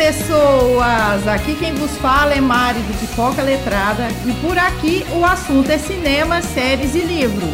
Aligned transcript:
pessoas! 0.00 1.28
Aqui 1.28 1.54
quem 1.56 1.74
vos 1.74 1.90
fala 1.98 2.32
é 2.32 2.40
Mari 2.40 2.80
do 2.80 2.98
Pipoca 2.98 3.42
Letrada 3.42 4.08
e 4.26 4.32
por 4.40 4.56
aqui 4.56 5.04
o 5.12 5.22
assunto 5.26 5.70
é 5.70 5.76
cinema, 5.76 6.40
séries 6.40 6.94
e 6.94 7.00
livros. 7.00 7.50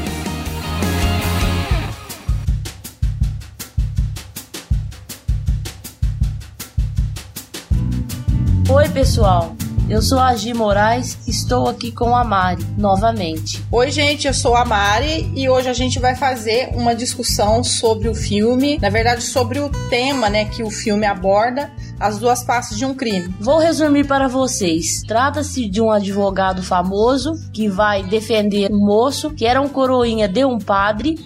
Oi, 8.71 8.89
pessoal. 8.91 9.57
Eu 9.89 10.03
sou 10.03 10.19
a 10.19 10.35
Gi 10.35 10.53
Moraes, 10.53 11.17
estou 11.29 11.69
aqui 11.69 11.93
com 11.93 12.15
a 12.15 12.25
Mari 12.25 12.65
novamente. 12.77 13.65
Oi, 13.71 13.89
gente, 13.91 14.27
eu 14.27 14.35
sou 14.35 14.57
a 14.57 14.65
Mari 14.65 15.33
e 15.35 15.49
hoje 15.49 15.69
a 15.69 15.73
gente 15.73 16.01
vai 16.01 16.17
fazer 16.17 16.71
uma 16.75 16.93
discussão 16.93 17.63
sobre 17.63 18.09
o 18.09 18.15
filme, 18.15 18.79
na 18.83 18.91
verdade, 18.91 19.23
sobre 19.23 19.61
o 19.61 19.69
tema, 19.89 20.29
né, 20.29 20.45
que 20.47 20.65
o 20.65 20.71
filme 20.71 21.07
aborda, 21.07 21.71
as 21.99 22.19
duas 22.19 22.43
faces 22.43 22.77
de 22.77 22.85
um 22.85 22.95
crime. 22.95 23.35
Vou 23.41 23.59
resumir 23.59 24.07
para 24.07 24.29
vocês. 24.29 25.03
Trata-se 25.07 25.69
de 25.69 25.81
um 25.81 25.91
advogado 25.91 26.63
famoso 26.63 27.33
que 27.53 27.69
vai 27.69 28.03
defender 28.03 28.71
um 28.71 28.85
moço 28.85 29.31
que 29.31 29.47
era 29.47 29.61
um 29.61 29.69
coroinha 29.69 30.29
de 30.29 30.45
um 30.45 30.59
padre 30.59 31.17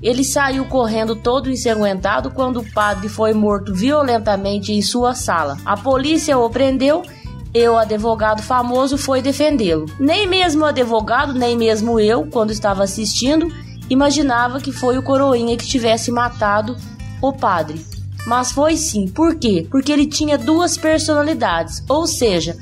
ele 0.00 0.22
saiu 0.22 0.64
correndo 0.66 1.16
todo 1.16 1.50
ensanguentado 1.50 2.30
quando 2.30 2.60
o 2.60 2.72
padre 2.72 3.08
foi 3.08 3.32
morto 3.32 3.74
violentamente 3.74 4.72
em 4.72 4.80
sua 4.80 5.14
sala. 5.14 5.56
A 5.64 5.76
polícia 5.76 6.38
o 6.38 6.48
prendeu 6.48 7.02
e 7.52 7.68
o 7.68 7.76
advogado 7.76 8.40
famoso 8.40 8.96
foi 8.96 9.20
defendê-lo. 9.20 9.86
Nem 9.98 10.26
mesmo 10.26 10.62
o 10.62 10.66
advogado, 10.66 11.34
nem 11.34 11.56
mesmo 11.56 11.98
eu, 11.98 12.26
quando 12.26 12.52
estava 12.52 12.84
assistindo, 12.84 13.52
imaginava 13.90 14.60
que 14.60 14.70
foi 14.70 14.96
o 14.96 15.02
coroinha 15.02 15.56
que 15.56 15.66
tivesse 15.66 16.12
matado 16.12 16.76
o 17.20 17.32
padre. 17.32 17.84
Mas 18.26 18.52
foi 18.52 18.76
sim. 18.76 19.08
Por 19.08 19.36
quê? 19.36 19.66
Porque 19.70 19.92
ele 19.92 20.06
tinha 20.06 20.36
duas 20.36 20.76
personalidades, 20.76 21.82
ou 21.88 22.06
seja, 22.06 22.56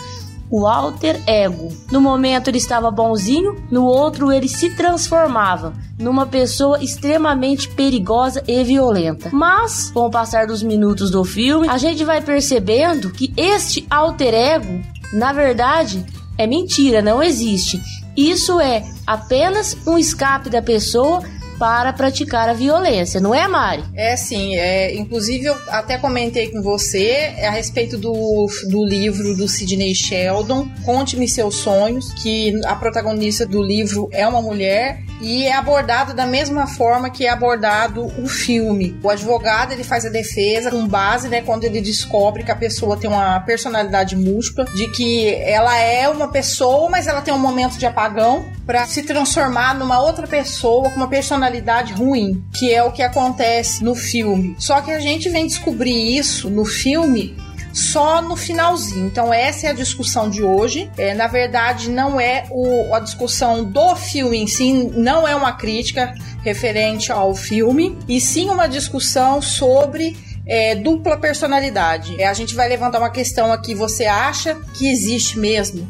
o 0.50 0.66
alter 0.66 1.20
ego. 1.26 1.68
No 1.90 2.00
momento 2.00 2.48
ele 2.48 2.58
estava 2.58 2.90
bonzinho, 2.90 3.56
no 3.70 3.84
outro 3.84 4.32
ele 4.32 4.48
se 4.48 4.70
transformava 4.70 5.74
numa 5.98 6.26
pessoa 6.26 6.82
extremamente 6.82 7.68
perigosa 7.70 8.42
e 8.46 8.62
violenta. 8.62 9.30
Mas, 9.32 9.90
com 9.90 10.00
o 10.00 10.10
passar 10.10 10.46
dos 10.46 10.62
minutos 10.62 11.10
do 11.10 11.24
filme, 11.24 11.68
a 11.68 11.78
gente 11.78 12.04
vai 12.04 12.20
percebendo 12.20 13.10
que 13.10 13.32
este 13.36 13.86
alter 13.90 14.34
ego, 14.34 14.80
na 15.12 15.32
verdade, 15.32 16.04
é 16.38 16.46
mentira, 16.46 17.00
não 17.00 17.22
existe. 17.22 17.80
Isso 18.16 18.60
é 18.60 18.84
apenas 19.06 19.76
um 19.86 19.98
escape 19.98 20.50
da 20.50 20.62
pessoa 20.62 21.22
para 21.58 21.92
praticar 21.92 22.48
a 22.48 22.52
violência, 22.52 23.20
não 23.20 23.34
é, 23.34 23.46
Mari? 23.48 23.84
É 23.94 24.16
sim, 24.16 24.56
é, 24.56 24.94
inclusive 24.94 25.46
eu 25.46 25.56
até 25.68 25.98
comentei 25.98 26.48
com 26.50 26.62
você 26.62 27.34
a 27.42 27.50
respeito 27.50 27.96
do, 27.98 28.46
do 28.70 28.84
livro 28.84 29.36
do 29.36 29.48
Sidney 29.48 29.94
Sheldon, 29.94 30.68
Conte-me 30.84 31.28
seus 31.28 31.56
sonhos, 31.56 32.12
que 32.14 32.60
a 32.64 32.74
protagonista 32.76 33.46
do 33.46 33.62
livro 33.62 34.08
é 34.12 34.26
uma 34.26 34.40
mulher 34.40 35.02
e 35.20 35.44
é 35.44 35.54
abordado 35.54 36.14
da 36.14 36.26
mesma 36.26 36.66
forma 36.66 37.10
que 37.10 37.26
é 37.26 37.30
abordado 37.30 38.06
o 38.22 38.28
filme. 38.28 38.98
O 39.02 39.10
advogado 39.10 39.72
ele 39.72 39.84
faz 39.84 40.04
a 40.04 40.10
defesa 40.10 40.70
com 40.70 40.86
base, 40.86 41.28
né, 41.28 41.42
quando 41.42 41.64
ele 41.64 41.80
descobre 41.80 42.42
que 42.42 42.50
a 42.50 42.56
pessoa 42.56 42.96
tem 42.96 43.08
uma 43.08 43.40
personalidade 43.40 44.16
múltipla, 44.16 44.64
de 44.64 44.88
que 44.92 45.34
ela 45.34 45.76
é 45.78 46.08
uma 46.08 46.28
pessoa, 46.28 46.88
mas 46.88 47.06
ela 47.06 47.22
tem 47.22 47.32
um 47.32 47.38
momento 47.38 47.78
de 47.78 47.86
apagão 47.86 48.44
para 48.66 48.84
se 48.86 49.02
transformar 49.02 49.74
numa 49.74 50.00
outra 50.00 50.26
pessoa 50.26 50.90
com 50.90 50.96
uma 50.96 51.08
personalidade 51.08 51.92
ruim, 51.92 52.42
que 52.54 52.72
é 52.72 52.82
o 52.82 52.92
que 52.92 53.02
acontece 53.02 53.84
no 53.84 53.94
filme. 53.94 54.56
Só 54.58 54.80
que 54.80 54.90
a 54.90 55.00
gente 55.00 55.28
vem 55.28 55.46
descobrir 55.46 56.16
isso 56.16 56.50
no 56.50 56.64
filme 56.64 57.36
só 57.76 58.22
no 58.22 58.34
finalzinho. 58.34 59.06
Então, 59.06 59.32
essa 59.32 59.66
é 59.66 59.70
a 59.70 59.74
discussão 59.74 60.30
de 60.30 60.42
hoje. 60.42 60.90
É, 60.96 61.12
na 61.12 61.26
verdade, 61.26 61.90
não 61.90 62.18
é 62.18 62.46
o, 62.50 62.94
a 62.94 63.00
discussão 63.00 63.62
do 63.62 63.94
filme 63.94 64.38
em 64.38 64.46
si, 64.46 64.72
não 64.72 65.28
é 65.28 65.36
uma 65.36 65.52
crítica 65.52 66.14
referente 66.42 67.12
ao 67.12 67.34
filme, 67.34 67.98
e 68.08 68.18
sim 68.18 68.48
uma 68.48 68.66
discussão 68.66 69.42
sobre 69.42 70.16
é, 70.46 70.74
dupla 70.74 71.18
personalidade. 71.18 72.20
É, 72.20 72.26
a 72.26 72.32
gente 72.32 72.54
vai 72.54 72.66
levantar 72.66 72.98
uma 72.98 73.10
questão 73.10 73.52
aqui: 73.52 73.74
você 73.74 74.06
acha 74.06 74.54
que 74.72 74.88
existe 74.88 75.38
mesmo? 75.38 75.86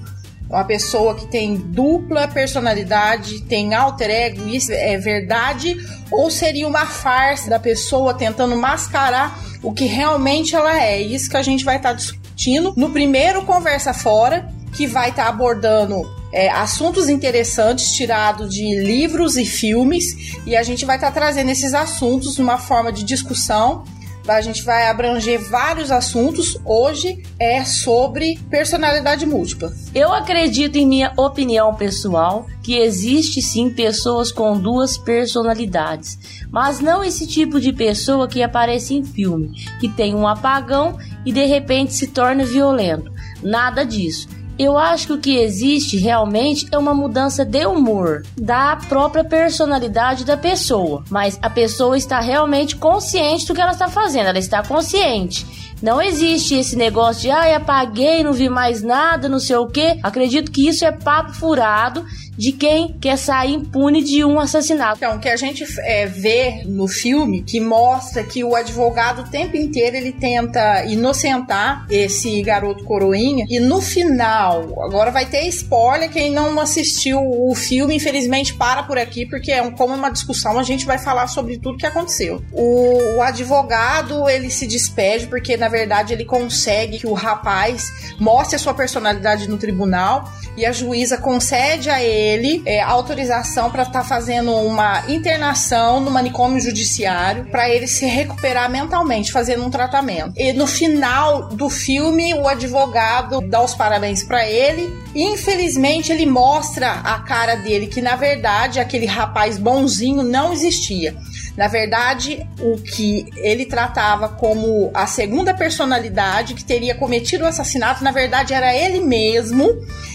Uma 0.49 0.65
pessoa 0.65 1.15
que 1.15 1.27
tem 1.27 1.57
dupla 1.57 2.29
personalidade, 2.29 3.43
tem 3.43 3.75
alter 3.75 4.11
ego, 4.11 4.49
isso 4.49 4.73
é 4.73 4.97
verdade? 4.97 5.77
Ou 6.11 6.31
seria 6.31 6.69
uma 6.69 6.87
farsa 6.87 7.51
da 7.51 7.59
pessoa 7.59 8.15
tentando 8.15 8.55
mascarar 8.55 9.37
o 9.63 9.73
que 9.73 9.87
realmente 9.87 10.55
ela 10.55 10.81
é. 10.81 11.01
Isso 11.01 11.29
que 11.29 11.37
a 11.37 11.43
gente 11.43 11.65
vai 11.65 11.77
estar 11.77 11.91
tá 11.91 11.95
discutindo 11.95 12.73
no 12.77 12.91
primeiro 12.91 13.43
Conversa 13.45 13.93
Fora, 13.93 14.49
que 14.73 14.87
vai 14.87 15.11
estar 15.11 15.25
tá 15.25 15.29
abordando 15.31 16.09
é, 16.33 16.49
assuntos 16.49 17.09
interessantes 17.09 17.93
tirados 17.93 18.55
de 18.55 18.79
livros 18.79 19.37
e 19.37 19.45
filmes, 19.45 20.37
e 20.47 20.55
a 20.55 20.63
gente 20.63 20.85
vai 20.85 20.97
estar 20.97 21.09
tá 21.09 21.21
trazendo 21.21 21.51
esses 21.51 21.75
assuntos 21.75 22.39
numa 22.39 22.59
forma 22.59 22.93
de 22.93 23.03
discussão 23.03 23.85
a 24.29 24.41
gente 24.41 24.63
vai 24.63 24.89
abranger 24.89 25.41
vários 25.49 25.91
assuntos. 25.91 26.59
Hoje 26.65 27.23
é 27.39 27.65
sobre 27.65 28.39
personalidade 28.51 29.25
múltipla. 29.25 29.73
Eu 29.95 30.13
acredito, 30.13 30.77
em 30.77 30.87
minha 30.87 31.13
opinião 31.17 31.75
pessoal, 31.75 32.47
que 32.63 32.77
existe 32.77 33.41
sim 33.41 33.71
pessoas 33.71 34.33
com 34.33 34.59
duas 34.59 34.99
personalidades, 34.99 36.19
mas 36.51 36.81
não 36.81 37.05
esse 37.05 37.27
tipo 37.27 37.61
de 37.61 37.73
pessoa 37.73 38.27
que 38.27 38.43
aparece 38.43 38.95
em 38.95 39.05
filme, 39.05 39.53
que 39.81 39.89
tem 39.89 40.15
um 40.15 40.27
apagão 40.27 40.99
e 41.25 41.33
de 41.33 41.45
repente 41.45 41.95
se 41.95 42.09
torna 42.09 42.45
violento. 42.45 43.13
Nada 43.43 43.85
disso. 43.85 44.29
Eu 44.59 44.79
acho 44.79 45.09
que 45.09 45.13
o 45.13 45.19
que 45.19 45.37
existe 45.37 45.99
realmente 45.99 46.67
é 46.73 46.79
uma 46.79 46.95
mudança 46.95 47.45
de 47.45 47.67
humor 47.67 48.23
da 48.39 48.77
própria 48.89 49.23
personalidade 49.23 50.25
da 50.25 50.37
pessoa, 50.37 51.05
mas 51.11 51.39
a 51.43 51.51
pessoa 51.51 51.97
está 51.97 52.21
realmente 52.21 52.75
consciente 52.75 53.47
do 53.47 53.55
que 53.55 53.61
ela 53.61 53.73
está 53.73 53.89
fazendo, 53.89 54.29
ela 54.29 54.39
está 54.39 54.63
consciente. 54.63 55.47
Não 55.83 56.01
existe 56.01 56.55
esse 56.55 56.75
negócio 56.75 57.23
de, 57.23 57.31
ai, 57.31 57.53
ah, 57.53 57.59
apaguei, 57.59 58.25
não 58.25 58.33
vi 58.33 58.49
mais 58.49 58.83
nada, 58.83 59.29
não 59.29 59.39
sei 59.39 59.57
o 59.57 59.67
que. 59.67 59.99
Acredito 60.03 60.51
que 60.51 60.67
isso 60.67 60.87
é 60.87 60.91
papo 60.91 61.35
furado 61.35 62.03
de 62.37 62.53
quem 62.53 62.93
quer 63.01 63.17
sair 63.17 63.55
impune 63.55 64.03
de 64.03 64.25
um 64.25 64.39
assassinato. 64.39 64.99
Então, 64.99 65.17
o 65.17 65.21
que 65.21 65.29
a 65.29 65.37
gente 65.37 65.65
é, 65.81 66.07
vê 66.07 66.63
no 66.67 66.87
filme 66.87 67.43
que 67.43 67.61
mostra 67.61 68.23
que 68.23 68.45
o 68.45 68.55
advogado 68.55 69.23
o 69.23 69.31
tempo 69.31 69.57
inteiro 69.57 69.97
ele 69.97 70.13
tenta 70.13 70.85
inocentar 70.85 71.87
esse 71.91 72.43
garoto 72.43 72.85
coroinha 72.85 73.47
e 73.49 73.59
no 73.59 73.81
final, 73.81 74.83
agora 74.83 75.11
vai 75.11 75.27
ter 75.27 75.47
spoiler 75.49 76.11
quem 76.11 76.31
não 76.31 76.59
assistiu 76.61 77.21
o 77.21 77.55
filme, 77.55 77.97
infelizmente 77.97 78.55
para 78.55 78.83
por 78.83 78.99
aqui 78.99 79.27
porque 79.27 79.51
é 79.51 79.63
um, 79.63 79.71
como 79.71 79.95
uma 79.95 80.11
discussão 80.11 80.59
a 80.59 80.63
gente 80.63 80.85
vai 80.85 80.99
falar 80.99 81.27
sobre 81.29 81.59
tudo 81.59 81.79
que 81.79 81.87
aconteceu. 81.87 82.43
O, 82.53 83.17
o 83.17 83.23
advogado 83.23 84.29
ele 84.29 84.51
se 84.51 84.67
despede 84.67 85.27
porque 85.27 85.57
na 85.57 85.69
verdade 85.69 86.13
ele 86.13 86.25
consegue 86.25 86.99
que 86.99 87.07
o 87.07 87.15
rapaz 87.15 87.91
mostre 88.19 88.57
a 88.57 88.59
sua 88.59 88.75
personalidade 88.75 89.49
no 89.49 89.57
tribunal 89.57 90.31
e 90.57 90.65
a 90.67 90.73
juíza 90.73 91.19
concede 91.19 91.89
a 91.89 92.03
ele 92.03 92.26
é, 92.65 92.81
autorização 92.81 93.71
para 93.71 93.83
estar 93.83 94.01
tá 94.01 94.05
fazendo 94.05 94.53
uma 94.53 95.05
internação 95.09 96.01
no 96.01 96.11
manicômio 96.11 96.61
judiciário 96.61 97.47
para 97.47 97.69
ele 97.69 97.87
se 97.87 98.07
recuperar 98.07 98.71
mentalmente, 98.71 99.33
fazendo 99.33 99.65
um 99.65 99.71
tratamento. 99.71 100.33
E 100.37 100.53
no 100.53 100.67
final 100.67 101.49
do 101.49 101.69
filme, 101.69 102.35
o 102.35 102.49
advogado 102.49 103.41
dá 103.41 103.63
os 103.63 103.75
parabéns 103.75 104.23
para 104.23 104.47
ele. 104.47 104.93
Infelizmente, 105.15 106.13
ele 106.13 106.27
mostra 106.27 106.93
a 106.93 107.21
cara 107.21 107.57
dele 107.57 107.87
que, 107.87 108.03
na 108.03 108.17
verdade, 108.17 108.81
aquele 108.81 109.07
rapaz 109.07 109.59
bonzinho 109.59 110.23
não 110.23 110.53
existia. 110.53 111.17
Na 111.57 111.69
verdade, 111.69 112.47
o 112.61 112.77
que 112.77 113.27
ele 113.37 113.65
tratava 113.65 114.29
como 114.29 114.91
a 114.93 115.07
segunda 115.07 115.55
personalidade 115.55 116.55
que 116.55 116.65
teria 116.65 116.95
cometido 116.95 117.45
o 117.45 117.47
assassinato, 117.47 118.05
na 118.05 118.11
verdade, 118.11 118.53
era 118.53 118.75
ele 118.75 119.01
mesmo 119.01 119.67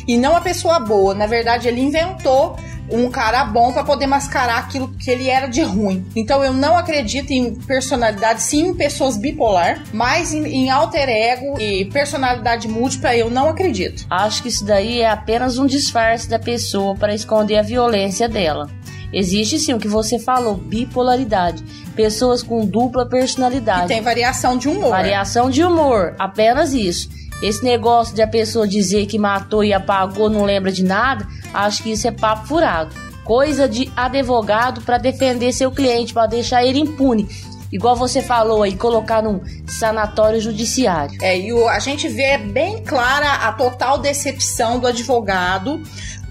e 0.08 0.18
não 0.18 0.36
a 0.36 0.42
pessoa 0.42 0.80
boa. 0.80 1.14
Na 1.16 1.26
verdade, 1.26 1.68
ele 1.68 1.82
inventou 1.82 2.56
um 2.92 3.10
cara 3.10 3.46
bom 3.46 3.72
para 3.72 3.84
poder 3.84 4.06
mascarar 4.06 4.60
aquilo 4.60 4.90
que 4.90 5.10
ele 5.10 5.30
era 5.30 5.48
de 5.48 5.62
ruim. 5.62 6.06
Então 6.16 6.44
eu 6.44 6.54
não 6.54 6.78
acredito 6.78 7.32
em 7.32 7.56
personalidade, 7.56 8.42
sim 8.42 8.68
em 8.68 8.74
pessoas 8.74 9.18
bipolar, 9.18 9.84
mas 9.94 10.34
em, 10.34 10.46
em 10.46 10.70
alter 10.70 11.08
ego 11.08 11.60
e 11.60 11.86
personalidade 11.86 12.68
múltipla 12.68 13.16
eu 13.16 13.30
não 13.30 13.50
acredito. 13.50 14.06
Acho 14.10 14.44
que 14.44 14.50
isso 14.50 14.66
daí 14.66 15.02
é 15.02 15.10
apenas 15.10 15.58
um 15.58 15.66
disfarce 15.66 16.30
da 16.30 16.38
pessoa 16.38 16.96
para 16.96 17.16
esconder 17.16 17.58
a 17.58 17.62
violência 17.62 18.28
dela. 18.28 18.70
Existe 19.14 19.60
sim 19.60 19.74
o 19.74 19.80
que 19.80 19.88
você 19.88 20.18
falou, 20.18 20.56
bipolaridade. 20.56 21.64
Pessoas 21.96 22.42
com 22.42 22.66
dupla 22.66 23.06
personalidade. 23.06 23.86
E 23.86 23.88
tem 23.88 24.02
variação 24.02 24.58
de 24.58 24.70
humor. 24.70 24.90
Variação 24.90 25.50
de 25.50 25.64
humor, 25.64 26.16
apenas 26.18 26.74
isso. 26.74 27.10
Esse 27.42 27.64
negócio 27.64 28.14
de 28.14 28.22
a 28.22 28.28
pessoa 28.28 28.68
dizer 28.68 29.08
que 29.08 29.18
matou 29.18 29.64
e 29.64 29.74
apagou, 29.74 30.30
não 30.30 30.44
lembra 30.44 30.72
de 30.72 30.84
nada, 30.84 31.28
acho 31.54 31.82
que 31.82 31.92
isso 31.92 32.08
é 32.08 32.12
papo 32.12 32.48
furado. 32.48 32.96
Coisa 33.24 33.68
de 33.68 33.92
advogado 33.96 34.82
para 34.82 34.98
defender 34.98 35.52
seu 35.52 35.72
cliente, 35.72 36.14
para 36.14 36.28
deixar 36.28 36.64
ele 36.64 36.80
impune. 36.80 37.28
igual 37.72 37.96
você 37.96 38.22
falou 38.22 38.64
aí, 38.64 38.76
colocar 38.76 39.24
num 39.24 39.42
sanatório 39.66 40.40
judiciário. 40.40 41.18
É, 41.22 41.40
e 41.40 41.52
o, 41.52 41.68
a 41.68 41.80
gente 41.80 42.08
vê 42.08 42.38
bem 42.38 42.84
clara 42.84 43.48
a 43.48 43.52
total 43.54 43.98
decepção 43.98 44.80
do 44.80 44.88
advogado 44.88 45.82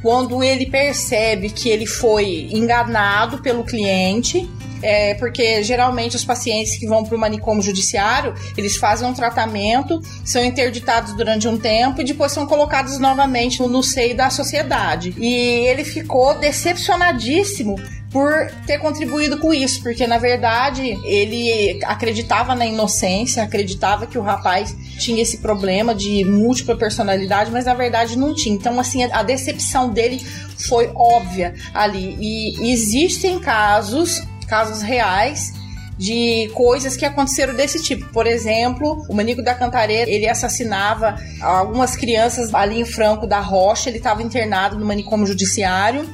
quando 0.02 0.43
ele 0.43 0.67
percebe 0.67 1.50
que 1.50 1.69
ele 1.69 1.87
foi 1.87 2.49
enganado 2.52 3.38
pelo 3.38 3.64
cliente 3.64 4.49
é, 4.82 5.14
porque 5.14 5.62
geralmente 5.62 6.17
os 6.17 6.25
pacientes 6.25 6.79
que 6.79 6.87
vão 6.87 7.05
para 7.05 7.14
o 7.14 7.19
manicômio 7.19 7.62
judiciário, 7.62 8.35
eles 8.56 8.76
fazem 8.76 9.06
um 9.06 9.12
tratamento, 9.12 10.00
são 10.25 10.44
interditados 10.44 11.14
durante 11.14 11.47
um 11.47 11.58
tempo 11.58 12.00
e 12.00 12.05
depois 12.05 12.32
são 12.32 12.47
colocados 12.47 12.99
novamente 12.99 13.61
no 13.62 13.82
seio 13.82 14.17
da 14.17 14.31
sociedade. 14.31 15.14
E 15.19 15.67
ele 15.67 15.85
ficou 15.85 16.38
decepcionadíssimo 16.38 17.76
por 18.10 18.50
ter 18.66 18.78
contribuído 18.78 19.38
com 19.38 19.54
isso, 19.54 19.82
porque 19.82 20.06
na 20.06 20.18
verdade 20.18 20.98
ele 21.04 21.78
acreditava 21.84 22.54
na 22.54 22.66
inocência, 22.66 23.42
acreditava 23.42 24.06
que 24.06 24.18
o 24.18 24.22
rapaz 24.22 24.76
tinha 24.98 25.22
esse 25.22 25.38
problema 25.38 25.94
de 25.94 26.24
múltipla 26.24 26.76
personalidade, 26.76 27.50
mas 27.52 27.66
na 27.66 27.74
verdade 27.74 28.18
não 28.18 28.34
tinha. 28.34 28.54
Então, 28.54 28.78
assim, 28.80 29.04
a 29.04 29.22
decepção 29.22 29.90
dele 29.90 30.20
foi 30.68 30.90
óbvia 30.94 31.54
ali. 31.72 32.16
E 32.20 32.72
existem 32.72 33.38
casos 33.38 34.22
casos 34.48 34.82
reais 34.82 35.52
de 35.96 36.50
coisas 36.54 36.96
que 36.96 37.04
aconteceram 37.04 37.54
desse 37.54 37.80
tipo. 37.80 38.12
Por 38.12 38.26
exemplo, 38.26 39.06
o 39.08 39.14
Manico 39.14 39.42
da 39.42 39.54
Cantareira, 39.54 40.10
ele 40.10 40.28
assassinava 40.28 41.16
algumas 41.40 41.94
crianças 41.94 42.52
ali 42.52 42.80
em 42.80 42.84
Franco 42.84 43.28
da 43.28 43.38
Rocha, 43.38 43.88
ele 43.88 43.98
estava 43.98 44.22
internado 44.22 44.76
no 44.76 44.84
manicômio 44.84 45.26
judiciário 45.26 46.08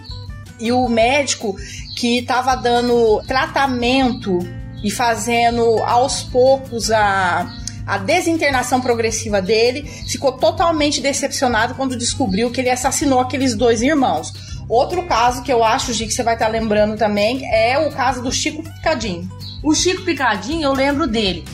e 0.58 0.72
o 0.72 0.88
médico 0.88 1.56
que 1.96 2.18
estava 2.18 2.54
dando 2.54 3.22
tratamento 3.26 4.38
e 4.82 4.90
fazendo 4.90 5.62
aos 5.82 6.22
poucos 6.22 6.90
a 6.90 7.46
a 7.86 7.98
desinternação 7.98 8.80
progressiva 8.80 9.40
dele, 9.40 9.84
ficou 10.08 10.32
totalmente 10.32 11.00
decepcionado 11.00 11.74
quando 11.76 11.96
descobriu 11.96 12.50
que 12.50 12.60
ele 12.60 12.68
assassinou 12.68 13.20
aqueles 13.20 13.54
dois 13.54 13.80
irmãos. 13.80 14.32
Outro 14.68 15.06
caso 15.06 15.42
que 15.44 15.52
eu 15.52 15.62
acho, 15.62 15.92
Gi, 15.92 16.06
que 16.06 16.12
você 16.12 16.24
vai 16.24 16.34
estar 16.34 16.48
lembrando 16.48 16.96
também, 16.96 17.46
é 17.46 17.78
o 17.78 17.92
caso 17.92 18.20
do 18.20 18.32
Chico 18.32 18.64
Picadinho. 18.64 19.30
O 19.62 19.72
Chico 19.72 20.02
Picadinho, 20.02 20.64
eu 20.64 20.72
lembro 20.72 21.06
dele. 21.06 21.44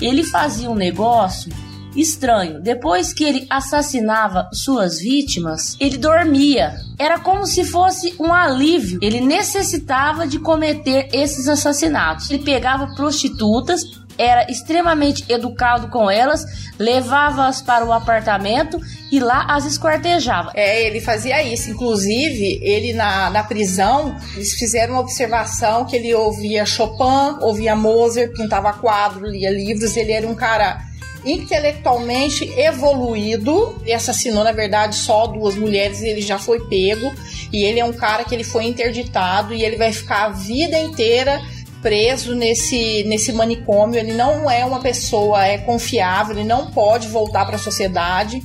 Ele 0.00 0.24
fazia 0.24 0.70
um 0.70 0.74
negócio 0.74 1.52
estranho. 1.96 2.60
Depois 2.60 3.12
que 3.12 3.24
ele 3.24 3.46
assassinava 3.48 4.48
suas 4.52 4.98
vítimas, 4.98 5.76
ele 5.80 5.96
dormia. 5.96 6.74
Era 6.98 7.18
como 7.18 7.46
se 7.46 7.64
fosse 7.64 8.14
um 8.18 8.32
alívio. 8.32 8.98
Ele 9.02 9.20
necessitava 9.20 10.26
de 10.26 10.38
cometer 10.38 11.08
esses 11.12 11.48
assassinatos. 11.48 12.30
Ele 12.30 12.42
pegava 12.42 12.94
prostitutas, 12.94 13.82
era 14.16 14.50
extremamente 14.50 15.24
educado 15.28 15.88
com 15.88 16.10
elas, 16.10 16.44
levava-as 16.78 17.60
para 17.60 17.84
o 17.84 17.92
apartamento 17.92 18.80
e 19.10 19.18
lá 19.18 19.46
as 19.48 19.64
esquartejava. 19.64 20.52
É, 20.54 20.86
ele 20.86 21.00
fazia 21.00 21.42
isso. 21.42 21.70
Inclusive, 21.70 22.60
ele 22.62 22.92
na, 22.92 23.30
na 23.30 23.42
prisão, 23.42 24.16
eles 24.34 24.54
fizeram 24.54 24.94
uma 24.94 25.00
observação 25.00 25.84
que 25.84 25.96
ele 25.96 26.14
ouvia 26.14 26.64
Chopin, 26.64 27.38
ouvia 27.40 27.74
Mozart, 27.74 28.32
pintava 28.32 28.72
quadro, 28.72 29.26
lia 29.26 29.50
livros. 29.50 29.96
Ele 29.96 30.12
era 30.12 30.26
um 30.26 30.34
cara 30.34 30.80
intelectualmente 31.24 32.44
evoluído 32.58 33.80
e 33.84 33.92
assassinou 33.92 34.44
na 34.44 34.52
verdade 34.52 34.96
só 34.96 35.26
duas 35.26 35.54
mulheres 35.54 36.02
e 36.02 36.08
ele 36.08 36.20
já 36.20 36.38
foi 36.38 36.60
pego 36.68 37.12
e 37.52 37.64
ele 37.64 37.80
é 37.80 37.84
um 37.84 37.92
cara 37.92 38.24
que 38.24 38.34
ele 38.34 38.44
foi 38.44 38.64
interditado 38.64 39.54
e 39.54 39.62
ele 39.62 39.76
vai 39.76 39.92
ficar 39.92 40.26
a 40.26 40.28
vida 40.30 40.78
inteira 40.78 41.40
preso 41.84 42.34
nesse, 42.34 43.04
nesse 43.04 43.30
manicômio, 43.30 44.00
ele 44.00 44.14
não 44.14 44.50
é 44.50 44.64
uma 44.64 44.80
pessoa 44.80 45.46
é 45.46 45.58
confiável, 45.58 46.34
ele 46.34 46.48
não 46.48 46.70
pode 46.70 47.08
voltar 47.08 47.44
para 47.44 47.56
a 47.56 47.58
sociedade. 47.58 48.42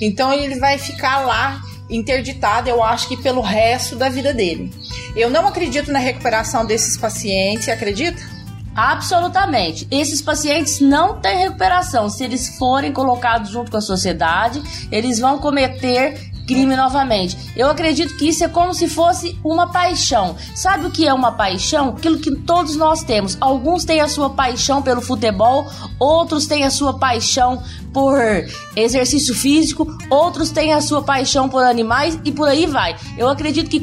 Então 0.00 0.32
ele 0.32 0.58
vai 0.58 0.76
ficar 0.76 1.20
lá 1.20 1.62
interditado, 1.88 2.68
eu 2.68 2.82
acho 2.82 3.06
que 3.06 3.16
pelo 3.16 3.40
resto 3.40 3.94
da 3.94 4.08
vida 4.08 4.34
dele. 4.34 4.72
Eu 5.14 5.30
não 5.30 5.46
acredito 5.46 5.92
na 5.92 6.00
recuperação 6.00 6.66
desses 6.66 6.96
pacientes, 6.96 7.68
acredita? 7.68 8.20
Absolutamente. 8.82 9.86
Esses 9.90 10.22
pacientes 10.22 10.80
não 10.80 11.20
têm 11.20 11.36
recuperação. 11.36 12.08
Se 12.08 12.24
eles 12.24 12.56
forem 12.56 12.94
colocados 12.94 13.50
junto 13.50 13.70
com 13.70 13.76
a 13.76 13.80
sociedade, 13.82 14.62
eles 14.90 15.18
vão 15.18 15.38
cometer 15.38 16.30
crime 16.50 16.74
novamente. 16.74 17.36
Eu 17.56 17.70
acredito 17.70 18.16
que 18.16 18.28
isso 18.28 18.42
é 18.42 18.48
como 18.48 18.74
se 18.74 18.88
fosse 18.88 19.38
uma 19.44 19.70
paixão. 19.70 20.36
Sabe 20.52 20.86
o 20.86 20.90
que 20.90 21.06
é 21.06 21.14
uma 21.14 21.30
paixão? 21.30 21.90
Aquilo 21.90 22.18
que 22.18 22.34
todos 22.38 22.74
nós 22.74 23.04
temos. 23.04 23.38
Alguns 23.40 23.84
têm 23.84 24.00
a 24.00 24.08
sua 24.08 24.30
paixão 24.30 24.82
pelo 24.82 25.00
futebol, 25.00 25.70
outros 25.96 26.48
têm 26.48 26.64
a 26.64 26.70
sua 26.70 26.98
paixão 26.98 27.62
por 27.92 28.18
exercício 28.74 29.32
físico, 29.32 29.86
outros 30.10 30.50
têm 30.50 30.72
a 30.72 30.80
sua 30.80 31.02
paixão 31.02 31.48
por 31.48 31.62
animais 31.62 32.18
e 32.24 32.32
por 32.32 32.48
aí 32.48 32.66
vai. 32.66 32.96
Eu 33.16 33.28
acredito 33.28 33.70
que 33.70 33.80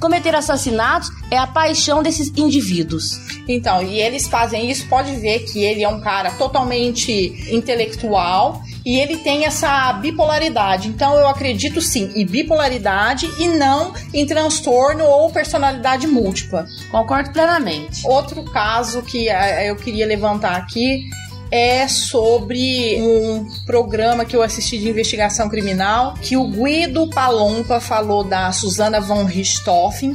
cometer 0.00 0.34
assassinatos 0.34 1.10
é 1.28 1.36
a 1.36 1.46
paixão 1.46 2.04
desses 2.04 2.32
indivíduos. 2.36 3.18
Então, 3.48 3.82
e 3.82 4.00
eles 4.00 4.28
fazem 4.28 4.70
isso, 4.70 4.86
pode 4.88 5.14
ver 5.16 5.40
que 5.40 5.62
ele 5.64 5.82
é 5.82 5.88
um 5.88 6.00
cara 6.00 6.30
totalmente 6.32 7.12
intelectual 7.52 8.62
e 8.86 9.00
ele 9.00 9.16
tem 9.16 9.44
essa 9.44 9.92
bipolaridade. 9.94 10.86
Então 10.86 11.18
eu 11.18 11.26
acredito 11.26 11.82
sim 11.82 12.12
em 12.14 12.24
bipolaridade 12.24 13.28
e 13.36 13.48
não 13.48 13.92
em 14.14 14.24
transtorno 14.24 15.04
ou 15.04 15.28
personalidade 15.32 16.06
múltipla. 16.06 16.66
Concordo 16.92 17.32
plenamente. 17.32 18.06
Outro 18.06 18.44
caso 18.44 19.02
que 19.02 19.28
eh, 19.28 19.68
eu 19.68 19.74
queria 19.74 20.06
levantar 20.06 20.54
aqui 20.54 21.10
é 21.50 21.88
sobre 21.88 23.00
um 23.00 23.46
programa 23.64 24.24
que 24.24 24.36
eu 24.36 24.42
assisti 24.42 24.78
de 24.78 24.88
investigação 24.88 25.48
criminal 25.48 26.14
que 26.20 26.36
o 26.36 26.46
Guido 26.48 27.08
Palompa 27.10 27.80
falou 27.80 28.24
da 28.24 28.52
Susana 28.52 29.00
von 29.00 29.24
Richthofen 29.24 30.14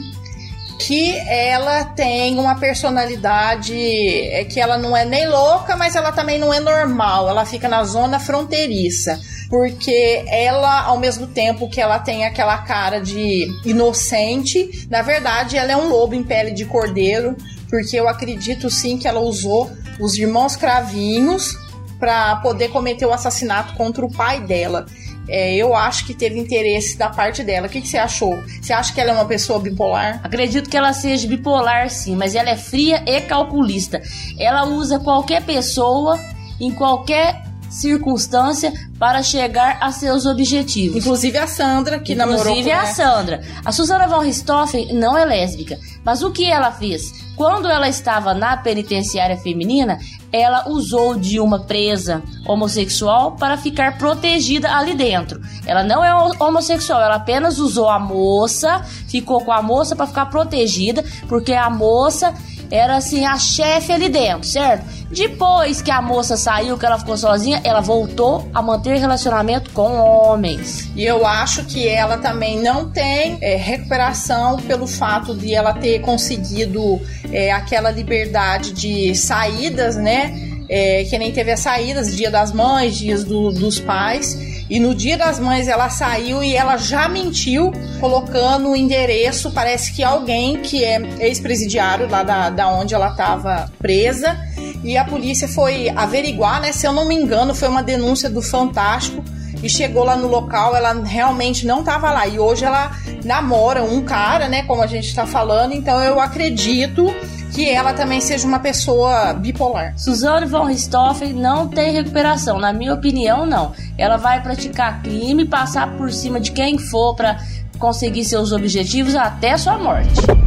que 0.88 1.16
ela 1.28 1.86
tem 1.86 2.40
uma 2.40 2.56
personalidade 2.56 3.76
é 3.76 4.44
que 4.44 4.60
ela 4.60 4.78
não 4.78 4.98
é 4.98 5.06
nem 5.06 5.28
louca, 5.28 5.76
mas 5.76 5.96
ela 5.96 6.12
também 6.12 6.40
não 6.40 6.54
é 6.54 6.60
normal. 6.60 7.30
Ela 7.30 7.46
fica 7.46 7.70
na 7.70 7.84
zona 7.84 8.20
fronteiriça, 8.20 9.20
porque 9.50 10.24
ela, 10.28 10.82
ao 10.82 10.98
mesmo 10.98 11.28
tempo 11.28 11.70
que 11.70 11.80
ela 11.80 12.00
tem 12.00 12.26
aquela 12.26 12.58
cara 12.60 13.00
de 13.00 13.48
inocente, 13.64 14.88
na 14.90 15.02
verdade 15.02 15.58
ela 15.58 15.72
é 15.72 15.78
um 15.78 15.90
lobo 15.90 16.16
em 16.16 16.24
pele 16.24 16.52
de 16.52 16.66
cordeiro, 16.66 17.36
porque 17.70 17.96
eu 17.96 18.08
acredito 18.08 18.70
sim 18.70 18.98
que 18.98 19.08
ela 19.08 19.20
usou 19.20 19.70
os 20.00 20.18
irmãos 20.18 20.56
cravinhos 20.56 21.56
para 22.00 22.38
poder 22.38 22.70
cometer 22.70 23.06
o 23.06 23.14
assassinato 23.14 23.76
contra 23.76 24.04
o 24.04 24.12
pai 24.12 24.42
dela 24.42 24.88
é, 25.28 25.56
eu 25.56 25.76
acho 25.76 26.06
que 26.06 26.14
teve 26.14 26.40
interesse 26.40 26.98
da 26.98 27.10
parte 27.10 27.44
dela. 27.44 27.68
O 27.68 27.70
que, 27.70 27.82
que 27.82 27.88
você 27.88 27.98
achou? 27.98 28.38
Você 28.62 28.74
acha 28.74 28.94
que 28.94 29.00
ela 29.00 29.12
é 29.12 29.14
uma 29.14 29.26
pessoa 29.26 29.60
bipolar? 29.60 30.20
Acredito 30.24 30.70
que 30.70 30.78
ela 30.78 30.94
seja 30.94 31.28
bipolar, 31.28 31.90
sim, 31.90 32.16
mas 32.16 32.36
ela 32.36 32.50
é 32.50 32.58
fria 32.58 33.04
e 33.06 33.22
calculista. 33.22 34.02
Ela 34.38 34.66
usa 34.66 35.00
qualquer 35.00 35.44
pessoa 35.44 36.20
em 36.60 36.72
qualquer 36.72 37.44
circunstância 37.72 38.74
para 39.00 39.24
chegar 39.24 39.78
a 39.80 39.92
seus 39.92 40.26
objetivos. 40.26 40.98
Inclusive 40.98 41.38
a 41.38 41.48
Sandra, 41.48 42.00
que 42.00 42.14
Inclusive 42.14 42.16
namorou 42.16 42.52
Inclusive 42.52 42.72
a 42.72 42.86
Sandra. 42.86 43.42
A 43.64 43.72
Susana 43.72 44.08
von 44.08 44.20
Richthofen 44.20 44.94
não 44.94 45.18
é 45.18 45.24
lésbica, 45.24 45.80
mas 46.04 46.22
o 46.22 46.32
que 46.32 46.46
ela 46.46 46.72
fez? 46.72 47.14
Quando 47.36 47.70
ela 47.70 47.88
estava 47.88 48.34
na 48.34 48.58
penitenciária 48.58 49.38
feminina, 49.38 49.98
ela 50.32 50.70
usou 50.70 51.16
de 51.16 51.40
uma 51.40 51.60
presa 51.60 52.24
homossexual 52.48 53.34
para 53.34 53.58
ficar 53.58 53.98
protegida 53.98 54.72
ali 54.74 54.94
dentro. 54.94 55.42
Ela 55.66 55.84
não 55.84 56.04
é 56.04 56.14
homossexual, 56.40 57.02
ela 57.02 57.16
apenas 57.16 57.60
usou 57.60 57.90
a 57.90 58.00
moça, 58.00 58.82
ficou 59.08 59.42
com 59.42 59.52
a 59.52 59.62
moça 59.62 59.96
para 59.96 60.08
ficar 60.08 60.28
protegida, 60.28 61.04
porque 61.28 61.54
a 61.54 61.70
moça 61.70 62.34
era 62.72 62.96
assim 62.96 63.26
a 63.26 63.38
chefe 63.38 63.92
ali 63.92 64.08
dentro, 64.08 64.48
certo? 64.48 64.86
Depois 65.12 65.82
que 65.82 65.92
a 65.92 66.02
moça 66.02 66.38
saiu, 66.38 66.78
que 66.78 66.86
ela 66.86 66.98
ficou 66.98 67.18
sozinha, 67.18 67.60
ela 67.66 67.82
voltou 67.82 68.50
a 68.54 68.62
manter 68.62 68.98
relacionamento 68.98 69.72
com 69.72 69.98
homens. 69.98 70.90
E 70.96 71.04
eu 71.04 71.26
acho 71.26 71.66
que 71.66 71.86
ela 71.86 72.18
também 72.18 72.62
não 72.62 72.90
tem 72.90 73.38
é, 73.42 73.58
recuperação 73.58 74.58
pelo 74.58 74.88
fato 74.88 75.36
de 75.36 75.54
ela 75.54 75.74
ter 75.74 76.00
conseguido 76.00 77.02
é, 77.30 77.52
aquela 77.52 77.92
liberdade 77.92 78.72
de 78.72 79.14
saídas, 79.14 79.98
né? 79.98 80.48
É, 80.70 81.04
que 81.04 81.18
nem 81.18 81.34
teve 81.34 81.52
as 81.52 81.60
saídas, 81.60 82.16
dia 82.16 82.32
das 82.32 82.54
mães, 82.54 82.96
dias 82.96 83.26
do, 83.26 83.52
dos 83.52 83.78
pais. 83.82 84.51
E 84.72 84.80
no 84.80 84.96
dia 84.96 85.18
das 85.18 85.38
mães 85.38 85.68
ela 85.68 85.90
saiu 85.90 86.42
e 86.42 86.56
ela 86.56 86.78
já 86.78 87.10
mentiu, 87.10 87.74
colocando 88.00 88.70
o 88.70 88.76
endereço, 88.76 89.52
parece 89.52 89.92
que 89.92 90.02
alguém 90.02 90.62
que 90.62 90.82
é 90.82 91.02
ex-presidiário 91.20 92.10
lá 92.10 92.24
da, 92.24 92.50
da 92.50 92.70
onde 92.70 92.96
ela 92.96 93.10
estava 93.10 93.70
presa. 93.80 94.40
E 94.82 94.96
a 94.98 95.04
polícia 95.04 95.46
foi 95.46 95.90
averiguar, 95.90 96.62
né? 96.62 96.72
Se 96.72 96.88
eu 96.88 96.94
não 96.94 97.06
me 97.06 97.14
engano, 97.14 97.54
foi 97.54 97.68
uma 97.68 97.84
denúncia 97.84 98.30
do 98.30 98.42
Fantástico. 98.42 99.22
E 99.62 99.68
chegou 99.68 100.06
lá 100.06 100.16
no 100.16 100.30
local, 100.30 100.74
ela 100.74 100.94
realmente 101.04 101.68
não 101.68 101.82
estava 101.82 102.10
lá. 102.10 102.26
E 102.26 102.40
hoje 102.40 102.64
ela 102.64 102.96
namora 103.26 103.84
um 103.84 104.02
cara, 104.02 104.48
né? 104.48 104.64
Como 104.64 104.82
a 104.82 104.88
gente 104.88 105.10
está 105.10 105.28
falando. 105.28 105.74
Então 105.74 106.02
eu 106.02 106.18
acredito 106.18 107.14
que 107.52 107.70
ela 107.70 107.94
também 107.94 108.22
seja 108.22 108.48
uma 108.48 108.60
pessoa 108.60 109.34
bipolar. 109.34 109.94
Suzane 109.98 110.46
von 110.46 110.66
Richthofen 110.66 111.34
não 111.34 111.68
tem 111.68 111.92
recuperação, 111.92 112.60
na 112.60 112.74
minha 112.74 112.94
opinião, 112.94 113.46
não. 113.46 113.74
Ela 113.98 114.18
vai 114.18 114.42
praticar 114.42 115.02
crime, 115.02 115.46
passar 115.46 115.96
por 115.98 116.12
cima 116.12 116.40
de 116.40 116.52
quem 116.52 116.78
for 116.78 117.16
para 117.16 117.38
conseguir 117.78 118.24
seus 118.26 118.52
objetivos 118.52 119.16
até 119.16 119.58
sua 119.58 119.78
morte. 119.78 120.41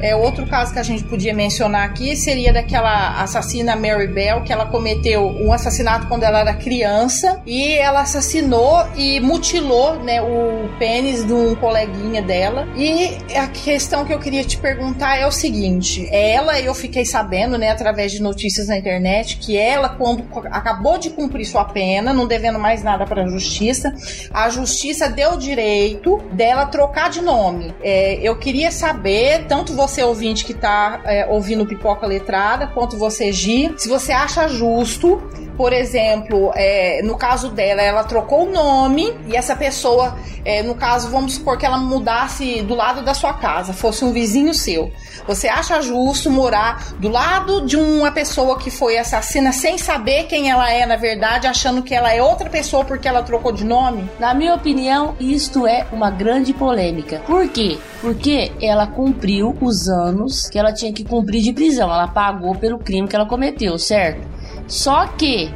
É, 0.00 0.14
outro 0.14 0.46
caso 0.46 0.72
que 0.72 0.78
a 0.78 0.82
gente 0.82 1.04
podia 1.04 1.34
mencionar 1.34 1.84
aqui 1.84 2.16
seria 2.16 2.52
daquela 2.52 3.20
assassina 3.20 3.74
Mary 3.74 4.06
Bell, 4.06 4.42
que 4.42 4.52
ela 4.52 4.66
cometeu 4.66 5.26
um 5.26 5.52
assassinato 5.52 6.06
quando 6.06 6.22
ela 6.22 6.40
era 6.40 6.54
criança 6.54 7.42
e 7.44 7.72
ela 7.72 8.00
assassinou 8.00 8.86
e 8.96 9.18
mutilou 9.20 9.96
né, 9.96 10.22
o 10.22 10.68
pênis 10.78 11.24
de 11.24 11.32
um 11.32 11.54
coleguinha 11.56 12.22
dela. 12.22 12.68
E 12.76 13.18
a 13.36 13.48
questão 13.48 14.04
que 14.04 14.12
eu 14.12 14.18
queria 14.18 14.44
te 14.44 14.56
perguntar 14.56 15.16
é 15.16 15.26
o 15.26 15.32
seguinte: 15.32 16.08
ela, 16.12 16.60
eu 16.60 16.74
fiquei 16.74 17.04
sabendo, 17.04 17.58
né, 17.58 17.70
através 17.70 18.12
de 18.12 18.22
notícias 18.22 18.68
na 18.68 18.78
internet, 18.78 19.38
que 19.38 19.56
ela, 19.56 19.88
quando 19.88 20.24
acabou 20.50 20.98
de 20.98 21.10
cumprir 21.10 21.44
sua 21.44 21.64
pena, 21.64 22.12
não 22.12 22.26
devendo 22.26 22.58
mais 22.58 22.82
nada 22.82 23.04
para 23.04 23.24
a 23.24 23.28
justiça, 23.28 23.92
a 24.32 24.48
justiça 24.48 25.08
deu 25.08 25.32
o 25.32 25.38
direito 25.38 26.18
dela 26.32 26.66
trocar 26.66 27.10
de 27.10 27.20
nome. 27.20 27.74
É, 27.82 28.18
eu 28.22 28.38
queria 28.38 28.70
saber, 28.70 29.46
tanto 29.46 29.74
você 29.74 29.87
você 29.88 30.02
ouvinte 30.02 30.44
que 30.44 30.52
está 30.52 31.00
é, 31.04 31.26
ouvindo 31.26 31.66
Pipoca 31.66 32.06
Letrada, 32.06 32.66
quanto 32.66 32.96
você, 32.96 33.32
Gi, 33.32 33.72
se 33.76 33.88
você 33.88 34.12
acha 34.12 34.46
justo, 34.46 35.22
por 35.58 35.72
exemplo, 35.72 36.52
é, 36.54 37.02
no 37.02 37.16
caso 37.16 37.48
dela, 37.48 37.82
ela 37.82 38.04
trocou 38.04 38.46
o 38.46 38.52
nome 38.52 39.12
e 39.26 39.34
essa 39.34 39.56
pessoa, 39.56 40.16
é, 40.44 40.62
no 40.62 40.76
caso, 40.76 41.10
vamos 41.10 41.34
supor 41.34 41.58
que 41.58 41.66
ela 41.66 41.76
mudasse 41.76 42.62
do 42.62 42.76
lado 42.76 43.02
da 43.02 43.12
sua 43.12 43.34
casa, 43.34 43.72
fosse 43.72 44.04
um 44.04 44.12
vizinho 44.12 44.54
seu. 44.54 44.92
Você 45.26 45.48
acha 45.48 45.82
justo 45.82 46.30
morar 46.30 46.94
do 47.00 47.08
lado 47.08 47.66
de 47.66 47.76
uma 47.76 48.12
pessoa 48.12 48.56
que 48.56 48.70
foi 48.70 48.98
assassina 48.98 49.50
sem 49.50 49.76
saber 49.76 50.28
quem 50.28 50.48
ela 50.48 50.72
é, 50.72 50.86
na 50.86 50.94
verdade, 50.94 51.48
achando 51.48 51.82
que 51.82 51.92
ela 51.92 52.14
é 52.14 52.22
outra 52.22 52.48
pessoa 52.48 52.84
porque 52.84 53.08
ela 53.08 53.24
trocou 53.24 53.50
de 53.50 53.64
nome? 53.64 54.08
Na 54.20 54.32
minha 54.32 54.54
opinião, 54.54 55.16
isto 55.18 55.66
é 55.66 55.88
uma 55.90 56.08
grande 56.08 56.52
polêmica. 56.54 57.20
Por 57.26 57.48
quê? 57.48 57.78
Porque 58.00 58.52
ela 58.62 58.86
cumpriu 58.86 59.56
os 59.60 59.88
anos 59.88 60.48
que 60.48 60.56
ela 60.56 60.72
tinha 60.72 60.92
que 60.92 61.02
cumprir 61.02 61.42
de 61.42 61.52
prisão. 61.52 61.92
Ela 61.92 62.06
pagou 62.06 62.54
pelo 62.54 62.78
crime 62.78 63.08
que 63.08 63.16
ela 63.16 63.26
cometeu, 63.26 63.76
certo? 63.76 64.37
Só 64.68 65.06
que 65.06 65.50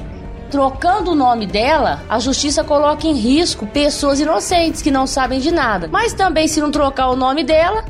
trocando 0.50 1.12
o 1.12 1.14
nome 1.14 1.46
dela, 1.46 2.02
a 2.08 2.18
justiça 2.18 2.64
coloca 2.64 3.06
em 3.06 3.14
risco 3.14 3.66
pessoas 3.66 4.20
inocentes 4.20 4.82
que 4.82 4.90
não 4.90 5.06
sabem 5.06 5.38
de 5.38 5.50
nada. 5.50 5.88
Mas 5.90 6.12
também, 6.12 6.48
se 6.48 6.60
não 6.60 6.70
trocar 6.70 7.08
o 7.08 7.16
nome 7.16 7.44
dela, 7.44 7.84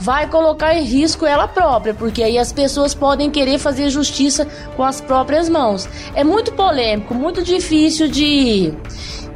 vai 0.00 0.26
colocar 0.26 0.74
em 0.74 0.82
risco 0.82 1.24
ela 1.24 1.46
própria, 1.46 1.94
porque 1.94 2.22
aí 2.22 2.36
as 2.36 2.52
pessoas 2.52 2.92
podem 2.92 3.30
querer 3.30 3.58
fazer 3.58 3.88
justiça 3.88 4.46
com 4.76 4.82
as 4.82 5.00
próprias 5.00 5.48
mãos. 5.48 5.88
É 6.14 6.24
muito 6.24 6.52
polêmico, 6.52 7.14
muito 7.14 7.42
difícil 7.42 8.08
de 8.08 8.74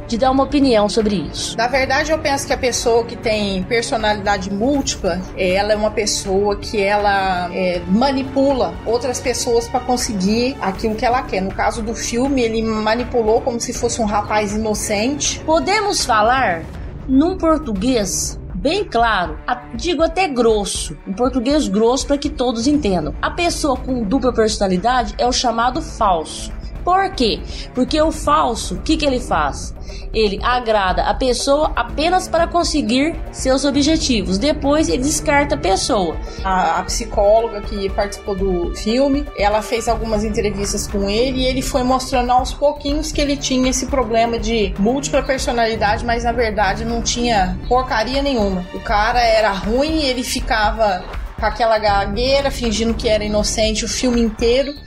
de 0.07 0.17
dar 0.17 0.31
uma 0.31 0.43
opinião 0.43 0.87
sobre 0.87 1.15
isso. 1.15 1.57
Na 1.57 1.67
verdade, 1.67 2.11
eu 2.11 2.19
penso 2.19 2.47
que 2.47 2.53
a 2.53 2.57
pessoa 2.57 3.03
que 3.03 3.15
tem 3.15 3.63
personalidade 3.63 4.51
múltipla, 4.51 5.21
ela 5.37 5.73
é 5.73 5.75
uma 5.75 5.91
pessoa 5.91 6.55
que 6.55 6.81
ela 6.81 7.49
é, 7.53 7.81
manipula 7.87 8.73
outras 8.85 9.19
pessoas 9.19 9.67
para 9.67 9.81
conseguir 9.81 10.55
aquilo 10.61 10.95
que 10.95 11.05
ela 11.05 11.21
quer. 11.23 11.41
No 11.41 11.53
caso 11.53 11.81
do 11.81 11.93
filme, 11.93 12.41
ele 12.41 12.61
manipulou 12.61 13.41
como 13.41 13.59
se 13.59 13.73
fosse 13.73 14.01
um 14.01 14.05
rapaz 14.05 14.53
inocente. 14.53 15.39
Podemos 15.45 16.05
falar 16.05 16.63
num 17.07 17.37
português 17.37 18.39
bem 18.57 18.83
claro, 18.83 19.37
digo 19.75 20.01
até 20.01 20.27
grosso, 20.27 20.97
em 21.07 21.13
português 21.13 21.67
grosso 21.67 22.07
para 22.07 22.17
que 22.17 22.29
todos 22.29 22.67
entendam. 22.67 23.13
A 23.21 23.29
pessoa 23.29 23.77
com 23.77 24.03
dupla 24.03 24.33
personalidade 24.33 25.13
é 25.17 25.25
o 25.25 25.31
chamado 25.31 25.81
falso. 25.81 26.51
Por 26.87 27.09
quê? 27.09 27.41
Porque 27.75 28.01
o 28.01 28.13
falso, 28.13 28.75
o 28.75 28.81
que, 28.81 28.95
que 28.95 29.05
ele 29.05 29.19
faz? 29.19 29.75
Ele 30.13 30.39
agrada 30.41 31.03
a 31.03 31.13
pessoa 31.13 31.73
apenas 31.75 32.29
para 32.29 32.47
conseguir 32.47 33.13
seus 33.29 33.65
objetivos. 33.65 34.37
Depois 34.37 34.87
ele 34.87 35.03
descarta 35.03 35.55
a 35.55 35.57
pessoa. 35.57 36.15
A, 36.45 36.79
a, 36.79 36.83
psicóloga 36.83 37.59
que 37.59 37.89
participou 37.89 38.35
do 38.35 38.73
filme, 38.73 39.25
ela 39.37 39.61
fez 39.61 39.89
algumas 39.89 40.23
entrevistas 40.23 40.87
com 40.87 41.09
ele 41.09 41.41
e 41.41 41.45
ele 41.45 41.61
foi 41.61 41.83
mostrando 41.83 42.31
aos 42.31 42.53
pouquinhos 42.53 43.11
que 43.11 43.19
ele 43.19 43.35
tinha 43.35 43.69
esse 43.69 43.87
problema 43.87 44.39
de 44.39 44.73
múltipla 44.79 45.21
personalidade, 45.21 46.05
mas 46.05 46.23
na 46.23 46.31
verdade 46.31 46.85
não 46.85 47.01
tinha 47.01 47.59
porcaria 47.67 48.21
nenhuma. 48.21 48.65
O 48.73 48.79
cara 48.79 49.19
era 49.19 49.51
ruim, 49.51 50.03
ele 50.03 50.23
ficava 50.23 51.03
com 51.37 51.45
aquela 51.45 51.77
gagueira, 51.77 52.49
fingindo 52.49 52.93
que 52.93 53.09
era 53.09 53.25
inocente 53.25 53.83
o 53.83 53.89
filme 53.89 54.21
inteiro 54.21 54.86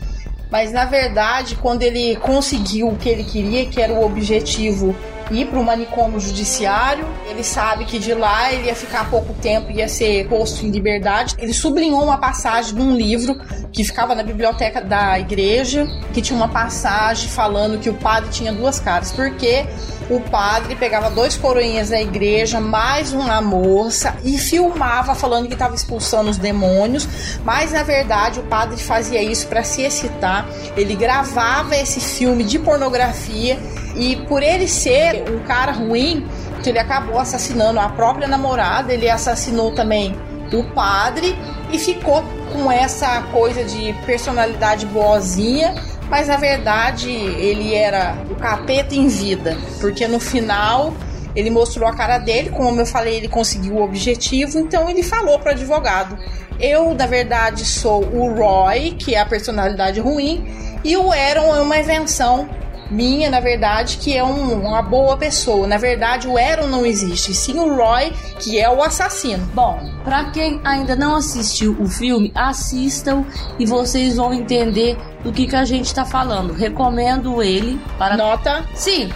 mas 0.50 0.72
na 0.72 0.84
verdade, 0.84 1.56
quando 1.56 1.82
ele 1.82 2.16
conseguiu 2.16 2.88
o 2.88 2.96
que 2.96 3.08
ele 3.08 3.24
queria, 3.24 3.66
que 3.66 3.80
era 3.80 3.92
o 3.92 4.04
objetivo 4.04 4.94
ir 5.30 5.46
para 5.46 5.58
o 5.58 5.64
manicômio 5.64 6.20
judiciário. 6.20 7.06
Ele 7.28 7.42
sabe 7.42 7.84
que 7.84 7.98
de 7.98 8.14
lá 8.14 8.52
ele 8.52 8.66
ia 8.66 8.74
ficar 8.74 9.08
pouco 9.10 9.32
tempo, 9.34 9.70
ia 9.70 9.88
ser 9.88 10.28
posto 10.28 10.64
em 10.64 10.70
liberdade. 10.70 11.34
Ele 11.38 11.52
sublinhou 11.52 12.02
uma 12.02 12.18
passagem 12.18 12.74
de 12.74 12.80
um 12.80 12.94
livro 12.94 13.40
que 13.72 13.84
ficava 13.84 14.14
na 14.14 14.22
biblioteca 14.22 14.80
da 14.80 15.18
igreja, 15.18 15.86
que 16.12 16.20
tinha 16.20 16.36
uma 16.36 16.48
passagem 16.48 17.28
falando 17.28 17.78
que 17.78 17.88
o 17.88 17.94
padre 17.94 18.30
tinha 18.30 18.52
duas 18.52 18.80
caras, 18.80 19.12
porque 19.12 19.64
o 20.10 20.20
padre 20.20 20.74
pegava 20.74 21.08
dois 21.08 21.36
coroinhas 21.36 21.90
da 21.90 22.00
igreja, 22.00 22.60
mais 22.60 23.12
uma 23.12 23.40
moça, 23.40 24.16
e 24.24 24.36
filmava 24.36 25.14
falando 25.14 25.46
que 25.46 25.52
estava 25.52 25.74
expulsando 25.74 26.30
os 26.30 26.36
demônios, 26.36 27.08
mas 27.44 27.70
na 27.70 27.84
verdade 27.84 28.40
o 28.40 28.42
padre 28.42 28.76
fazia 28.76 29.22
isso 29.22 29.46
para 29.46 29.62
se 29.62 29.82
excitar. 29.82 30.48
Ele 30.76 30.96
gravava 30.96 31.76
esse 31.76 32.00
filme 32.00 32.42
de 32.42 32.58
pornografia 32.58 33.56
e 33.96 34.16
por 34.28 34.42
ele 34.42 34.68
ser 34.68 35.24
um 35.30 35.40
cara 35.40 35.72
ruim, 35.72 36.26
ele 36.64 36.78
acabou 36.78 37.18
assassinando 37.18 37.80
a 37.80 37.88
própria 37.88 38.28
namorada, 38.28 38.92
ele 38.92 39.08
assassinou 39.08 39.72
também 39.72 40.14
o 40.52 40.64
padre 40.74 41.36
e 41.72 41.78
ficou 41.78 42.22
com 42.52 42.70
essa 42.70 43.22
coisa 43.32 43.64
de 43.64 43.92
personalidade 44.04 44.84
boazinha 44.86 45.74
mas 46.10 46.26
na 46.26 46.36
verdade 46.36 47.08
ele 47.08 47.72
era 47.72 48.18
o 48.28 48.34
capeta 48.34 48.94
em 48.94 49.06
vida, 49.06 49.56
porque 49.80 50.08
no 50.08 50.18
final 50.18 50.92
ele 51.36 51.48
mostrou 51.48 51.88
a 51.88 51.94
cara 51.94 52.18
dele, 52.18 52.50
como 52.50 52.80
eu 52.80 52.84
falei, 52.84 53.16
ele 53.16 53.28
conseguiu 53.28 53.76
o 53.76 53.82
objetivo, 53.82 54.58
então 54.58 54.90
ele 54.90 55.04
falou 55.04 55.38
para 55.38 55.50
o 55.50 55.52
advogado: 55.52 56.18
"Eu, 56.58 56.92
na 56.94 57.06
verdade, 57.06 57.64
sou 57.64 58.02
o 58.04 58.34
Roy, 58.34 58.96
que 58.98 59.14
é 59.14 59.20
a 59.20 59.24
personalidade 59.24 60.00
ruim, 60.00 60.44
e 60.82 60.96
o 60.96 61.12
Aaron 61.12 61.54
é 61.54 61.60
uma 61.60 61.78
invenção 61.78 62.48
minha, 62.90 63.30
na 63.30 63.40
verdade, 63.40 63.98
que 63.98 64.16
é 64.16 64.24
um, 64.24 64.66
uma 64.66 64.82
boa 64.82 65.16
pessoa. 65.16 65.66
Na 65.66 65.76
verdade, 65.76 66.26
o 66.26 66.36
Aaron 66.36 66.66
não 66.66 66.84
existe, 66.84 67.32
sim 67.32 67.58
o 67.58 67.76
Roy, 67.76 68.12
que 68.38 68.58
é 68.58 68.68
o 68.68 68.82
assassino. 68.82 69.46
Bom, 69.54 69.78
para 70.04 70.30
quem 70.30 70.60
ainda 70.64 70.96
não 70.96 71.16
assistiu 71.16 71.76
o 71.78 71.86
filme, 71.86 72.32
assistam 72.34 73.24
e 73.58 73.66
vocês 73.66 74.16
vão 74.16 74.32
entender 74.32 74.96
do 75.22 75.32
que, 75.32 75.46
que 75.46 75.56
a 75.56 75.64
gente 75.64 75.86
está 75.86 76.04
falando. 76.04 76.52
Recomendo 76.52 77.42
ele 77.42 77.80
para. 77.96 78.16
Nota 78.16 78.64
5. 78.74 79.14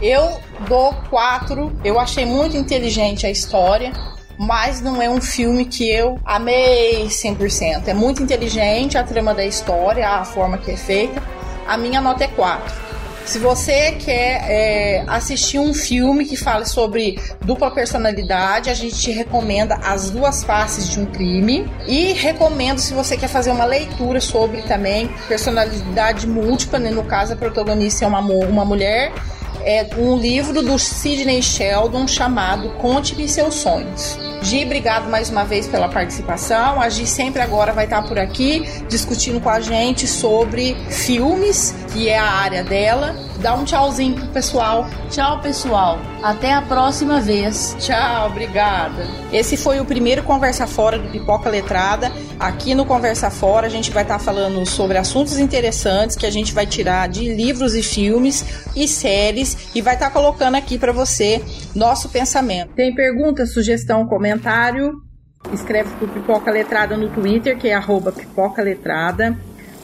Eu 0.00 0.40
dou 0.68 0.94
4. 1.10 1.80
Eu 1.84 2.00
achei 2.00 2.24
muito 2.24 2.56
inteligente 2.56 3.26
a 3.26 3.30
história 3.30 3.92
mas 4.38 4.82
não 4.82 5.00
é 5.00 5.08
um 5.08 5.20
filme 5.20 5.64
que 5.64 5.90
eu 5.90 6.20
amei 6.24 7.06
100%. 7.06 7.88
É 7.88 7.94
muito 7.94 8.22
inteligente 8.22 8.98
a 8.98 9.02
trama 9.02 9.32
da 9.32 9.44
história, 9.44 10.06
a 10.06 10.24
forma 10.24 10.58
que 10.58 10.70
é 10.70 10.76
feita. 10.76 11.22
A 11.66 11.76
minha 11.76 12.00
nota 12.00 12.24
é 12.24 12.28
4. 12.28 12.85
Se 13.26 13.40
você 13.40 13.90
quer 13.92 14.44
é, 14.48 15.04
assistir 15.08 15.58
um 15.58 15.74
filme 15.74 16.24
que 16.24 16.36
fale 16.36 16.64
sobre 16.64 17.20
dupla 17.44 17.72
personalidade, 17.72 18.70
a 18.70 18.74
gente 18.74 18.94
te 18.94 19.10
recomenda 19.10 19.74
As 19.82 20.10
Duas 20.10 20.44
Faces 20.44 20.88
de 20.88 21.00
um 21.00 21.06
Crime. 21.06 21.68
E 21.88 22.12
recomendo 22.12 22.78
se 22.78 22.94
você 22.94 23.16
quer 23.16 23.26
fazer 23.26 23.50
uma 23.50 23.64
leitura 23.64 24.20
sobre 24.20 24.62
também 24.62 25.10
personalidade 25.26 26.24
múltipla, 26.24 26.78
né? 26.78 26.90
no 26.90 27.02
caso 27.02 27.32
a 27.32 27.36
protagonista 27.36 28.04
é 28.04 28.08
uma, 28.08 28.20
uma 28.20 28.64
mulher 28.64 29.12
é 29.66 29.84
um 29.98 30.16
livro 30.16 30.62
do 30.62 30.78
Sidney 30.78 31.42
Sheldon 31.42 32.06
chamado 32.06 32.70
Conte-me 32.78 33.28
seus 33.28 33.54
sonhos. 33.54 34.16
Gi, 34.40 34.64
obrigado 34.64 35.10
mais 35.10 35.28
uma 35.28 35.44
vez 35.44 35.66
pela 35.66 35.88
participação. 35.88 36.80
A 36.80 36.88
Gi 36.88 37.04
sempre 37.04 37.42
agora 37.42 37.72
vai 37.72 37.84
estar 37.84 38.02
por 38.02 38.16
aqui 38.16 38.64
discutindo 38.88 39.40
com 39.40 39.50
a 39.50 39.58
gente 39.58 40.06
sobre 40.06 40.76
filmes, 40.88 41.74
que 41.92 42.08
é 42.08 42.16
a 42.16 42.30
área 42.30 42.62
dela. 42.62 43.16
Dá 43.40 43.54
um 43.54 43.64
tchauzinho 43.64 44.14
pro 44.14 44.28
pessoal. 44.28 44.86
Tchau, 45.10 45.40
pessoal. 45.40 45.98
Até 46.22 46.52
a 46.52 46.62
próxima 46.62 47.20
vez. 47.20 47.76
Tchau, 47.80 48.28
obrigada. 48.28 49.06
Esse 49.32 49.56
foi 49.56 49.80
o 49.80 49.84
primeiro 49.84 50.22
Conversa 50.22 50.66
Fora 50.66 50.96
do 50.96 51.08
Pipoca 51.08 51.50
Letrada. 51.50 52.12
Aqui 52.38 52.74
no 52.74 52.84
Conversa 52.84 53.30
Fora 53.30 53.66
a 53.66 53.70
gente 53.70 53.90
vai 53.90 54.02
estar 54.02 54.18
falando 54.18 54.64
sobre 54.66 54.98
assuntos 54.98 55.38
interessantes 55.38 56.16
que 56.16 56.26
a 56.26 56.30
gente 56.30 56.52
vai 56.52 56.66
tirar 56.66 57.08
de 57.08 57.34
livros 57.34 57.74
e 57.74 57.82
filmes 57.82 58.44
e 58.76 58.86
séries 58.86 59.74
e 59.74 59.80
vai 59.80 59.94
estar 59.94 60.10
colocando 60.10 60.54
aqui 60.54 60.78
para 60.78 60.92
você 60.92 61.42
nosso 61.74 62.10
pensamento. 62.10 62.72
Tem 62.74 62.94
pergunta, 62.94 63.46
sugestão, 63.46 64.06
comentário? 64.06 65.00
Escreve 65.52 65.90
pro 65.96 66.08
Pipoca 66.08 66.50
Letrada 66.50 66.96
no 66.96 67.08
Twitter, 67.08 67.56
que 67.56 67.68
é 67.68 67.74
arroba 67.74 68.12
Pipoca 68.12 68.62
Letrada. 68.62 69.36